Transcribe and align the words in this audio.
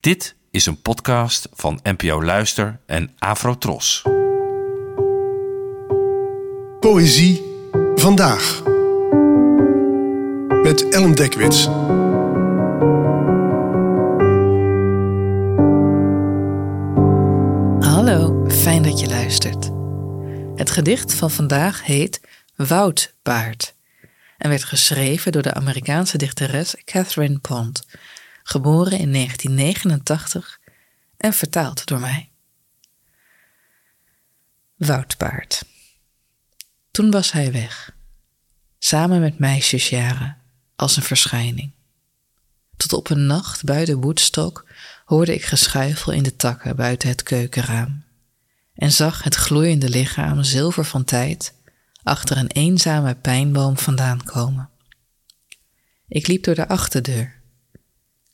Dit 0.00 0.36
is 0.50 0.66
een 0.66 0.82
podcast 0.82 1.48
van 1.52 1.80
NPO 1.82 2.22
Luister 2.22 2.80
en 2.86 3.14
Afrotros. 3.18 4.02
Poëzie 6.80 7.42
vandaag. 7.94 8.62
Met 10.62 10.88
Ellen 10.88 11.14
Dekwits. 11.14 11.64
Hallo, 17.90 18.44
fijn 18.48 18.82
dat 18.82 19.00
je 19.00 19.06
luistert. 19.08 19.70
Het 20.54 20.70
gedicht 20.70 21.14
van 21.14 21.30
vandaag 21.30 21.84
heet 21.84 22.20
Woudpaard 22.56 23.74
en 24.38 24.48
werd 24.48 24.64
geschreven 24.64 25.32
door 25.32 25.42
de 25.42 25.54
Amerikaanse 25.54 26.18
dichteres 26.18 26.74
Catherine 26.84 27.38
Pond, 27.38 27.86
geboren 28.42 28.98
in 28.98 29.12
1989 29.12 30.60
en 31.16 31.32
vertaald 31.32 31.86
door 31.86 32.00
mij. 32.00 32.30
Woudpaard. 34.76 35.64
Toen 36.90 37.10
was 37.10 37.32
hij 37.32 37.52
weg, 37.52 37.96
samen 38.78 39.20
met 39.20 39.38
meisjesjaren, 39.38 40.36
als 40.76 40.96
een 40.96 41.02
verschijning. 41.02 41.72
Tot 42.76 42.92
op 42.92 43.10
een 43.10 43.26
nacht 43.26 43.64
buiten 43.64 44.00
Woodstock 44.00 44.66
hoorde 45.04 45.34
ik 45.34 45.44
geschuifel 45.44 46.12
in 46.12 46.22
de 46.22 46.36
takken 46.36 46.76
buiten 46.76 47.08
het 47.08 47.22
keukenraam 47.22 48.04
en 48.74 48.92
zag 48.92 49.22
het 49.22 49.34
gloeiende 49.34 49.88
lichaam 49.88 50.42
zilver 50.42 50.84
van 50.84 51.04
tijd 51.04 51.54
achter 52.02 52.36
een 52.36 52.50
eenzame 52.50 53.14
pijnboom 53.14 53.78
vandaan 53.78 54.24
komen. 54.24 54.70
Ik 56.08 56.26
liep 56.26 56.44
door 56.44 56.54
de 56.54 56.68
achterdeur. 56.68 57.39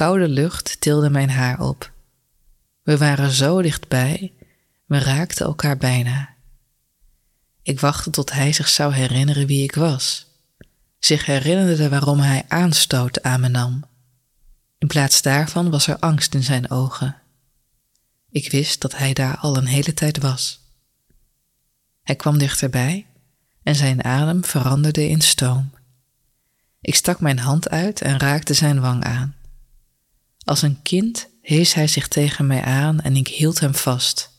Koude 0.00 0.28
lucht 0.28 0.80
tilde 0.80 1.10
mijn 1.10 1.30
haar 1.30 1.60
op. 1.60 1.92
We 2.82 2.98
waren 2.98 3.30
zo 3.30 3.62
dichtbij, 3.62 4.32
we 4.86 4.98
raakten 4.98 5.46
elkaar 5.46 5.76
bijna. 5.76 6.34
Ik 7.62 7.80
wachtte 7.80 8.10
tot 8.10 8.32
hij 8.32 8.52
zich 8.52 8.68
zou 8.68 8.92
herinneren 8.92 9.46
wie 9.46 9.62
ik 9.62 9.74
was, 9.74 10.26
zich 10.98 11.26
herinnerde 11.26 11.88
waarom 11.88 12.18
hij 12.18 12.44
aanstoot 12.48 13.22
aan 13.22 13.40
me 13.40 13.48
nam. 13.48 13.84
In 14.78 14.86
plaats 14.86 15.22
daarvan 15.22 15.70
was 15.70 15.86
er 15.86 15.98
angst 15.98 16.34
in 16.34 16.42
zijn 16.42 16.70
ogen. 16.70 17.16
Ik 18.30 18.50
wist 18.50 18.80
dat 18.80 18.96
hij 18.96 19.12
daar 19.12 19.36
al 19.36 19.56
een 19.56 19.66
hele 19.66 19.94
tijd 19.94 20.18
was. 20.18 20.60
Hij 22.02 22.16
kwam 22.16 22.38
dichterbij 22.38 23.06
en 23.62 23.74
zijn 23.74 24.04
adem 24.04 24.44
veranderde 24.44 25.08
in 25.08 25.20
stoom. 25.20 25.70
Ik 26.80 26.94
stak 26.94 27.20
mijn 27.20 27.38
hand 27.38 27.68
uit 27.68 28.00
en 28.00 28.18
raakte 28.18 28.54
zijn 28.54 28.80
wang 28.80 29.04
aan. 29.04 29.34
Als 30.50 30.62
een 30.62 30.82
kind 30.82 31.28
hees 31.42 31.74
hij 31.74 31.86
zich 31.86 32.08
tegen 32.08 32.46
mij 32.46 32.62
aan 32.62 33.00
en 33.00 33.16
ik 33.16 33.28
hield 33.28 33.60
hem 33.60 33.74
vast. 33.74 34.30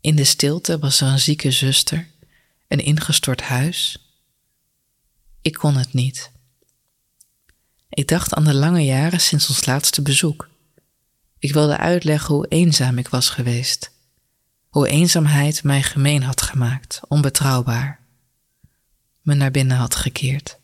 In 0.00 0.16
de 0.16 0.24
stilte 0.24 0.78
was 0.78 1.00
er 1.00 1.08
een 1.08 1.18
zieke 1.18 1.50
zuster, 1.50 2.08
een 2.68 2.84
ingestort 2.84 3.40
huis. 3.40 4.08
Ik 5.42 5.54
kon 5.54 5.76
het 5.76 5.92
niet. 5.92 6.30
Ik 7.88 8.08
dacht 8.08 8.34
aan 8.34 8.44
de 8.44 8.54
lange 8.54 8.84
jaren 8.84 9.20
sinds 9.20 9.48
ons 9.48 9.66
laatste 9.66 10.02
bezoek. 10.02 10.48
Ik 11.38 11.52
wilde 11.52 11.76
uitleggen 11.76 12.34
hoe 12.34 12.48
eenzaam 12.48 12.98
ik 12.98 13.08
was 13.08 13.28
geweest, 13.28 13.90
hoe 14.68 14.88
eenzaamheid 14.88 15.62
mij 15.62 15.82
gemeen 15.82 16.22
had 16.22 16.42
gemaakt, 16.42 17.00
onbetrouwbaar, 17.08 18.00
me 19.22 19.34
naar 19.34 19.50
binnen 19.50 19.76
had 19.76 19.94
gekeerd. 19.94 20.58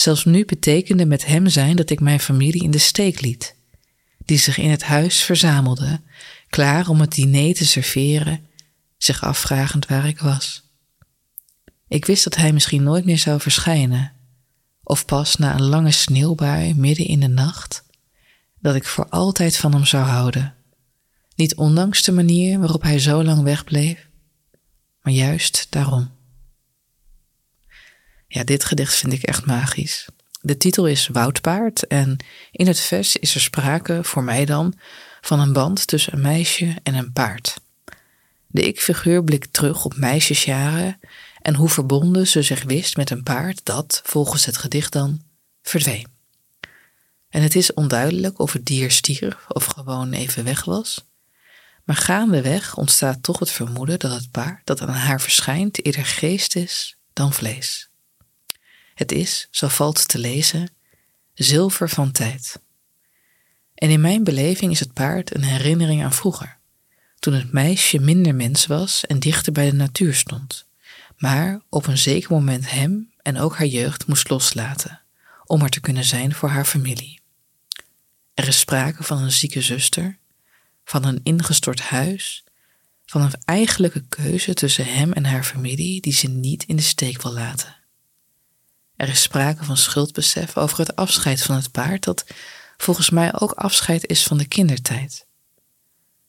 Zelfs 0.00 0.24
nu 0.24 0.44
betekende 0.44 1.06
met 1.06 1.26
hem 1.26 1.48
zijn 1.48 1.76
dat 1.76 1.90
ik 1.90 2.00
mijn 2.00 2.20
familie 2.20 2.62
in 2.62 2.70
de 2.70 2.78
steek 2.78 3.20
liet, 3.20 3.54
die 4.24 4.38
zich 4.38 4.58
in 4.58 4.70
het 4.70 4.82
huis 4.82 5.22
verzamelde, 5.22 6.00
klaar 6.48 6.88
om 6.88 7.00
het 7.00 7.12
diner 7.12 7.54
te 7.54 7.66
serveren, 7.66 8.46
zich 8.98 9.22
afvragend 9.22 9.86
waar 9.86 10.06
ik 10.06 10.18
was. 10.18 10.62
Ik 11.88 12.04
wist 12.04 12.24
dat 12.24 12.36
hij 12.36 12.52
misschien 12.52 12.82
nooit 12.82 13.04
meer 13.04 13.18
zou 13.18 13.40
verschijnen, 13.40 14.12
of 14.82 15.04
pas 15.04 15.36
na 15.36 15.54
een 15.54 15.68
lange 15.68 15.92
sneeuwbui 15.92 16.74
midden 16.74 17.06
in 17.06 17.20
de 17.20 17.28
nacht, 17.28 17.84
dat 18.60 18.74
ik 18.74 18.84
voor 18.84 19.08
altijd 19.08 19.56
van 19.56 19.72
hem 19.72 19.84
zou 19.84 20.04
houden. 20.04 20.54
Niet 21.34 21.54
ondanks 21.54 22.02
de 22.02 22.12
manier 22.12 22.58
waarop 22.58 22.82
hij 22.82 22.98
zo 22.98 23.24
lang 23.24 23.42
wegbleef, 23.42 24.08
maar 25.02 25.12
juist 25.12 25.66
daarom. 25.70 26.16
Ja, 28.28 28.44
dit 28.44 28.64
gedicht 28.64 28.94
vind 28.94 29.12
ik 29.12 29.22
echt 29.22 29.46
magisch. 29.46 30.06
De 30.40 30.56
titel 30.56 30.86
is 30.86 31.06
Woudpaard 31.06 31.86
en 31.86 32.16
in 32.50 32.66
het 32.66 32.80
vers 32.80 33.16
is 33.16 33.34
er 33.34 33.40
sprake, 33.40 34.04
voor 34.04 34.22
mij 34.22 34.44
dan, 34.44 34.74
van 35.20 35.40
een 35.40 35.52
band 35.52 35.86
tussen 35.86 36.12
een 36.12 36.20
meisje 36.20 36.76
en 36.82 36.94
een 36.94 37.12
paard. 37.12 37.56
De 38.46 38.62
ik-figuur 38.62 39.24
blikt 39.24 39.52
terug 39.52 39.84
op 39.84 39.96
meisjesjaren 39.96 41.00
en 41.42 41.54
hoe 41.54 41.68
verbonden 41.68 42.26
ze 42.26 42.42
zich 42.42 42.62
wist 42.62 42.96
met 42.96 43.10
een 43.10 43.22
paard 43.22 43.60
dat, 43.62 44.00
volgens 44.04 44.44
het 44.44 44.56
gedicht 44.56 44.92
dan, 44.92 45.22
verdween. 45.62 46.06
En 47.28 47.42
het 47.42 47.56
is 47.56 47.74
onduidelijk 47.74 48.38
of 48.38 48.52
het 48.52 48.66
dier 48.66 48.90
stierf 48.90 49.44
of 49.48 49.64
gewoon 49.64 50.12
even 50.12 50.44
weg 50.44 50.64
was. 50.64 51.06
Maar 51.84 51.96
gaandeweg 51.96 52.76
ontstaat 52.76 53.22
toch 53.22 53.38
het 53.38 53.50
vermoeden 53.50 53.98
dat 53.98 54.10
het 54.10 54.30
paard 54.30 54.60
dat 54.66 54.80
aan 54.80 54.88
haar 54.88 55.20
verschijnt 55.20 55.84
eerder 55.84 56.06
geest 56.06 56.56
is 56.56 56.96
dan 57.12 57.32
vlees. 57.32 57.88
Het 58.98 59.12
is, 59.12 59.48
zo 59.50 59.68
valt 59.68 60.08
te 60.08 60.18
lezen, 60.18 60.70
zilver 61.34 61.88
van 61.88 62.12
tijd. 62.12 62.60
En 63.74 63.90
in 63.90 64.00
mijn 64.00 64.24
beleving 64.24 64.72
is 64.72 64.80
het 64.80 64.92
paard 64.92 65.34
een 65.34 65.42
herinnering 65.42 66.04
aan 66.04 66.12
vroeger, 66.12 66.58
toen 67.18 67.34
het 67.34 67.52
meisje 67.52 67.98
minder 67.98 68.34
mens 68.34 68.66
was 68.66 69.06
en 69.06 69.18
dichter 69.18 69.52
bij 69.52 69.70
de 69.70 69.76
natuur 69.76 70.14
stond, 70.14 70.66
maar 71.16 71.60
op 71.68 71.86
een 71.86 71.98
zeker 71.98 72.30
moment 72.30 72.70
hem 72.70 73.12
en 73.22 73.38
ook 73.38 73.56
haar 73.56 73.66
jeugd 73.66 74.06
moest 74.06 74.30
loslaten, 74.30 75.00
om 75.44 75.62
er 75.62 75.70
te 75.70 75.80
kunnen 75.80 76.04
zijn 76.04 76.34
voor 76.34 76.48
haar 76.48 76.64
familie. 76.64 77.20
Er 78.34 78.48
is 78.48 78.58
sprake 78.58 79.02
van 79.02 79.22
een 79.22 79.32
zieke 79.32 79.60
zuster, 79.60 80.18
van 80.84 81.04
een 81.04 81.20
ingestort 81.22 81.80
huis, 81.80 82.44
van 83.06 83.20
een 83.20 83.34
eigenlijke 83.44 84.04
keuze 84.08 84.54
tussen 84.54 84.86
hem 84.86 85.12
en 85.12 85.24
haar 85.24 85.44
familie 85.44 86.00
die 86.00 86.12
ze 86.12 86.28
niet 86.28 86.64
in 86.64 86.76
de 86.76 86.82
steek 86.82 87.22
wil 87.22 87.32
laten. 87.32 87.77
Er 88.98 89.08
is 89.08 89.22
sprake 89.22 89.64
van 89.64 89.76
schuldbesef 89.76 90.56
over 90.56 90.78
het 90.78 90.96
afscheid 90.96 91.42
van 91.42 91.56
het 91.56 91.70
paard, 91.70 92.04
dat 92.04 92.24
volgens 92.76 93.10
mij 93.10 93.40
ook 93.40 93.52
afscheid 93.52 94.06
is 94.06 94.22
van 94.22 94.38
de 94.38 94.46
kindertijd. 94.46 95.26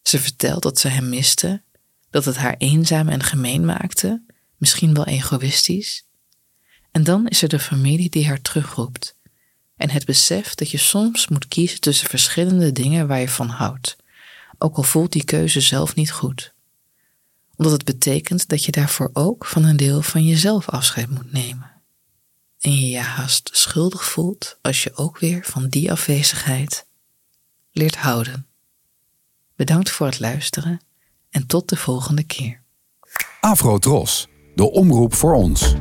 Ze 0.01 0.19
vertelt 0.19 0.63
dat 0.63 0.79
ze 0.79 0.87
hem 0.87 1.09
miste, 1.09 1.61
dat 2.09 2.25
het 2.25 2.37
haar 2.37 2.55
eenzaam 2.57 3.07
en 3.07 3.23
gemeen 3.23 3.65
maakte, 3.65 4.21
misschien 4.57 4.93
wel 4.93 5.05
egoïstisch. 5.05 6.05
En 6.91 7.03
dan 7.03 7.27
is 7.27 7.41
er 7.41 7.49
de 7.49 7.59
familie 7.59 8.09
die 8.09 8.27
haar 8.27 8.41
terugroept, 8.41 9.15
en 9.75 9.89
het 9.89 10.05
besef 10.05 10.55
dat 10.55 10.71
je 10.71 10.77
soms 10.77 11.27
moet 11.27 11.47
kiezen 11.47 11.79
tussen 11.79 12.09
verschillende 12.09 12.71
dingen 12.71 13.07
waar 13.07 13.19
je 13.19 13.29
van 13.29 13.49
houdt, 13.49 13.97
ook 14.57 14.75
al 14.75 14.83
voelt 14.83 15.11
die 15.11 15.23
keuze 15.23 15.61
zelf 15.61 15.95
niet 15.95 16.11
goed. 16.11 16.53
Omdat 17.55 17.73
het 17.73 17.85
betekent 17.85 18.47
dat 18.47 18.65
je 18.65 18.71
daarvoor 18.71 19.09
ook 19.13 19.45
van 19.45 19.63
een 19.63 19.77
deel 19.77 20.01
van 20.01 20.23
jezelf 20.23 20.69
afscheid 20.69 21.09
moet 21.09 21.31
nemen. 21.31 21.78
En 22.59 22.71
je 22.71 22.89
je 22.89 22.99
haast 22.99 23.49
schuldig 23.53 24.03
voelt 24.03 24.57
als 24.61 24.83
je 24.83 24.95
ook 24.95 25.19
weer 25.19 25.43
van 25.45 25.67
die 25.67 25.91
afwezigheid 25.91 26.85
leert 27.71 27.95
houden. 27.95 28.47
Bedankt 29.55 29.89
voor 29.89 30.05
het 30.05 30.19
luisteren 30.19 30.81
en 31.29 31.47
tot 31.47 31.69
de 31.69 31.75
volgende 31.75 32.23
keer. 32.23 32.63
Afro 33.39 33.77
Tros, 33.77 34.27
de 34.55 34.71
omroep 34.71 35.13
voor 35.13 35.33
ons. 35.33 35.73